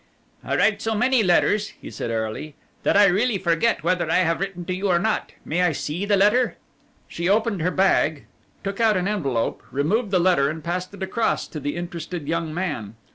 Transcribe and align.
"I 0.43 0.55
write 0.57 0.81
so 0.81 0.95
many 0.95 1.21
letters," 1.21 1.73
he 1.79 1.91
said 1.91 2.09
airily, 2.09 2.55
"that 2.81 2.97
I 2.97 3.05
really 3.05 3.37
forget 3.37 3.83
whether 3.83 4.09
I 4.09 4.15
have 4.23 4.39
written 4.39 4.65
to 4.65 4.73
you 4.73 4.87
or 4.87 4.97
not. 4.97 5.33
May 5.45 5.61
I 5.61 5.73
see 5.73 6.05
the 6.05 6.17
letter?" 6.17 6.57
She 7.07 7.29
opened 7.29 7.61
her 7.61 7.69
bag, 7.69 8.25
took 8.63 8.79
out 8.79 8.97
an 8.97 9.07
envelope, 9.07 9.61
removed 9.69 10.09
the 10.09 10.17
letter 10.17 10.49
and 10.49 10.63
passed 10.63 10.91
it 10.95 11.03
across 11.03 11.47
to 11.49 11.59
the 11.59 11.75
interested 11.75 12.27
young 12.27 12.51
man. 12.51 12.95